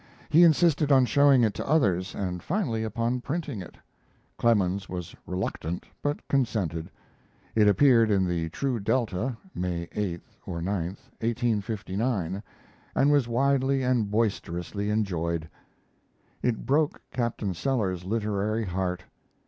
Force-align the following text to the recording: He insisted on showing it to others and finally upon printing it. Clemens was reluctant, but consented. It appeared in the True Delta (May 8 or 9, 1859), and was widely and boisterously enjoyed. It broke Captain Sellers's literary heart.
He 0.31 0.41
insisted 0.43 0.91
on 0.91 1.05
showing 1.05 1.43
it 1.43 1.53
to 1.53 1.69
others 1.69 2.15
and 2.15 2.41
finally 2.41 2.83
upon 2.83 3.21
printing 3.21 3.61
it. 3.61 3.75
Clemens 4.35 4.89
was 4.89 5.15
reluctant, 5.27 5.85
but 6.01 6.27
consented. 6.27 6.89
It 7.53 7.67
appeared 7.67 8.09
in 8.09 8.25
the 8.27 8.49
True 8.49 8.79
Delta 8.79 9.37
(May 9.53 9.87
8 9.91 10.19
or 10.47 10.59
9, 10.59 10.85
1859), 11.19 12.41
and 12.95 13.11
was 13.11 13.27
widely 13.27 13.83
and 13.83 14.09
boisterously 14.09 14.89
enjoyed. 14.89 15.47
It 16.41 16.65
broke 16.65 16.99
Captain 17.11 17.53
Sellers's 17.53 18.03
literary 18.03 18.65
heart. 18.65 19.03